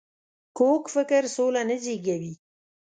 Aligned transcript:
کوږ 0.57 0.83
فکر 0.95 1.23
سوله 1.35 1.61
نه 1.69 1.75
زېږوي 1.83 2.33